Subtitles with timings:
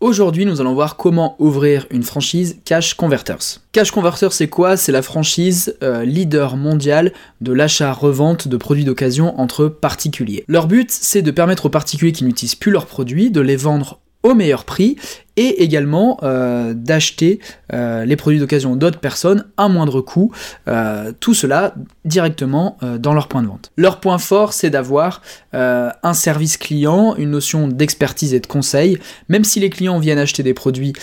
[0.00, 3.58] Aujourd'hui, nous allons voir comment ouvrir une franchise Cash Converters.
[3.72, 4.76] Cash Converters, c'est quoi?
[4.76, 10.44] C'est la franchise euh, leader mondial de l'achat-revente de produits d'occasion entre particuliers.
[10.46, 13.98] Leur but, c'est de permettre aux particuliers qui n'utilisent plus leurs produits de les vendre
[14.22, 14.96] au meilleur prix
[15.36, 17.38] et également euh, d'acheter
[17.72, 20.32] euh, les produits d'occasion d'autres personnes à moindre coût,
[20.66, 21.74] euh, tout cela
[22.04, 23.70] directement dans leur point de vente.
[23.76, 25.20] Leur point fort, c'est d'avoir
[25.52, 28.98] un service client, une notion d'expertise et de conseil,
[29.28, 30.94] même si les clients viennent acheter des produits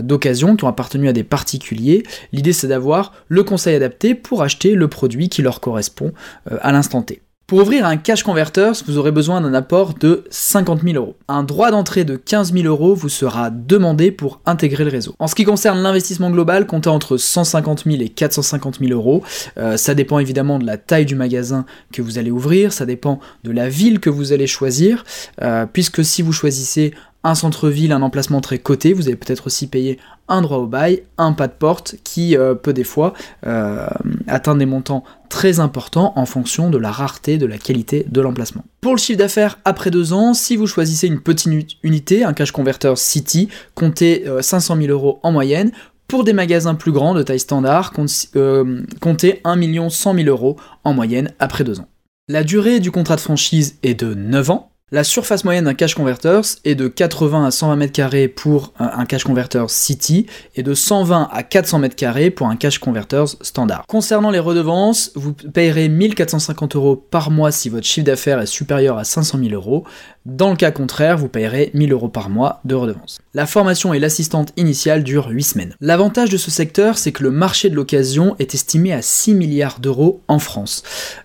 [0.00, 4.74] d'occasion qui ont appartenu à des particuliers, l'idée c'est d'avoir le conseil adapté pour acheter
[4.74, 6.12] le produit qui leur correspond
[6.60, 7.22] à l'instant T.
[7.48, 11.16] Pour ouvrir un cash converters, vous aurez besoin d'un apport de 50 000 euros.
[11.28, 15.14] Un droit d'entrée de 15 000 euros vous sera demandé pour intégrer le réseau.
[15.18, 19.22] En ce qui concerne l'investissement global, comptez entre 150 000 et 450 000 euros.
[19.56, 23.18] Euh, ça dépend évidemment de la taille du magasin que vous allez ouvrir, ça dépend
[23.44, 25.04] de la ville que vous allez choisir,
[25.40, 26.92] euh, puisque si vous choisissez
[27.24, 31.02] un centre-ville, un emplacement très coté, vous allez peut-être aussi payer un droit au bail,
[31.16, 33.14] un pas de porte qui euh, peut des fois
[33.46, 33.86] euh,
[34.26, 38.64] atteindre des montants très importants en fonction de la rareté, de la qualité de l'emplacement.
[38.80, 42.52] Pour le chiffre d'affaires après deux ans, si vous choisissez une petite unité, un cash
[42.52, 45.72] converter City, comptez 500 euh, 000 euros en moyenne.
[46.06, 51.32] Pour des magasins plus grands de taille standard, comptez 1 100 000 euros en moyenne
[51.38, 51.88] après deux ans.
[52.28, 54.70] La durée du contrat de franchise est de 9 ans.
[54.90, 59.22] La surface moyenne d'un cache converters est de 80 à 120 m2 pour un cache
[59.22, 60.24] converters City
[60.56, 63.84] et de 120 à 400 m2 pour un cache converters standard.
[63.86, 68.96] Concernant les redevances, vous payerez 1450 euros par mois si votre chiffre d'affaires est supérieur
[68.96, 69.84] à 500 000 euros.
[70.28, 73.18] Dans le cas contraire, vous payerez 1000 euros par mois de redevances.
[73.32, 75.74] La formation et l'assistante initiale durent 8 semaines.
[75.80, 79.80] L'avantage de ce secteur, c'est que le marché de l'occasion est estimé à 6 milliards
[79.80, 80.82] d'euros en France.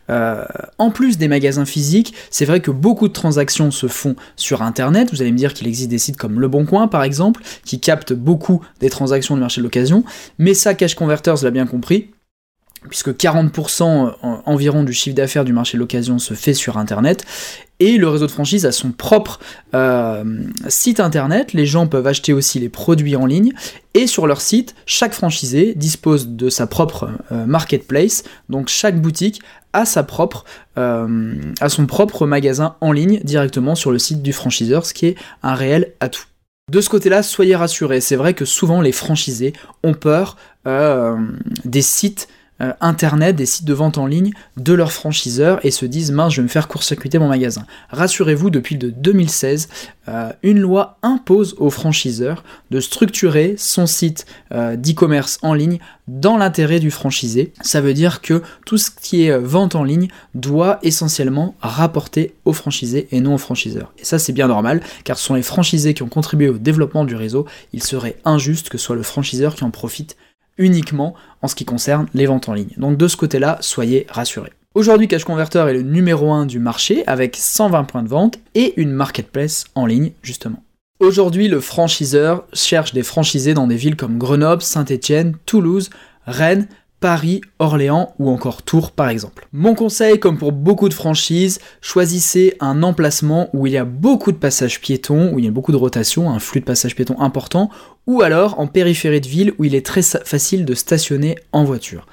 [0.10, 0.46] Euh,
[0.78, 5.12] en plus des magasins physiques, c'est vrai que beaucoup de transactions se font sur Internet.
[5.12, 7.82] Vous allez me dire qu'il existe des sites comme Le Bon Coin, par exemple, qui
[7.82, 10.06] captent beaucoup des transactions du marché de l'occasion.
[10.38, 12.08] Mais ça, Cash Converters l'a bien compris
[12.90, 14.14] puisque 40%
[14.46, 17.24] environ du chiffre d'affaires du marché de l'occasion se fait sur Internet,
[17.84, 19.42] et le réseau de franchise a son propre
[19.76, 20.24] euh,
[20.70, 21.52] site internet.
[21.52, 23.52] Les gens peuvent acheter aussi les produits en ligne.
[23.94, 28.24] Et sur leur site, chaque franchisé dispose de sa propre euh, marketplace.
[28.48, 29.42] Donc chaque boutique
[29.74, 29.84] a,
[30.78, 35.08] euh, a son propre magasin en ligne directement sur le site du franchiseur, ce qui
[35.08, 36.24] est un réel atout.
[36.72, 38.00] De ce côté-là, soyez rassurés.
[38.00, 39.52] C'est vrai que souvent les franchisés
[39.84, 42.30] ont peur des sites
[42.64, 46.34] euh, internet, des sites de vente en ligne de leurs franchiseurs et se disent mince
[46.34, 47.66] je vais me faire court-circuiter mon magasin.
[47.90, 49.68] Rassurez-vous, depuis de 2016,
[50.08, 56.38] euh, une loi impose aux franchiseurs de structurer son site euh, d'e-commerce en ligne dans
[56.38, 57.54] l'intérêt du franchisé.
[57.62, 62.54] Ça veut dire que tout ce qui est vente en ligne doit essentiellement rapporter aux
[62.54, 63.94] franchisés et non aux franchiseurs.
[63.98, 67.06] Et ça c'est bien normal car ce sont les franchisés qui ont contribué au développement
[67.06, 67.46] du réseau.
[67.74, 70.16] Il serait injuste que ce soit le franchiseur qui en profite
[70.58, 72.74] uniquement en ce qui concerne les ventes en ligne.
[72.78, 74.54] Donc de ce côté-là, soyez rassurés.
[74.76, 78.74] Aujourd'hui, Cash Converter est le numéro 1 du marché avec 120 points de vente et
[78.82, 80.64] une marketplace en ligne justement.
[81.00, 85.90] Aujourd'hui, le franchiseur cherche des franchisés dans des villes comme Grenoble, Saint-Étienne, Toulouse,
[86.26, 86.68] Rennes,
[87.04, 89.50] Paris, Orléans ou encore Tours par exemple.
[89.52, 94.32] Mon conseil, comme pour beaucoup de franchises, choisissez un emplacement où il y a beaucoup
[94.32, 97.20] de passages piétons, où il y a beaucoup de rotation, un flux de passages piétons
[97.20, 97.70] important,
[98.08, 102.06] ou alors en périphérie de ville où il est très facile de stationner en voiture.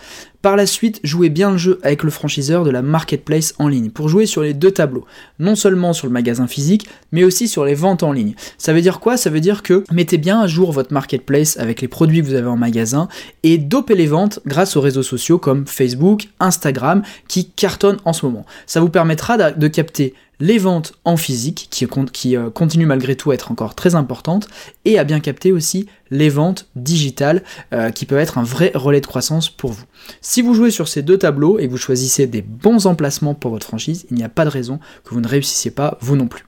[0.43, 3.91] Par la suite, jouez bien le jeu avec le franchiseur de la marketplace en ligne
[3.91, 5.05] pour jouer sur les deux tableaux,
[5.39, 8.35] non seulement sur le magasin physique, mais aussi sur les ventes en ligne.
[8.57, 9.19] Ça veut dire quoi?
[9.19, 12.35] Ça veut dire que mettez bien à jour votre marketplace avec les produits que vous
[12.35, 13.09] avez en magasin
[13.43, 18.25] et dopez les ventes grâce aux réseaux sociaux comme Facebook, Instagram qui cartonnent en ce
[18.25, 18.47] moment.
[18.67, 23.31] Ça vous permettra de capter les ventes en physique, qui, qui euh, continuent malgré tout
[23.31, 24.49] à être encore très importantes,
[24.85, 29.01] et à bien capter aussi les ventes digitales, euh, qui peuvent être un vrai relais
[29.01, 29.85] de croissance pour vous.
[30.21, 33.51] Si vous jouez sur ces deux tableaux et que vous choisissez des bons emplacements pour
[33.51, 36.27] votre franchise, il n'y a pas de raison que vous ne réussissiez pas vous non
[36.27, 36.39] plus.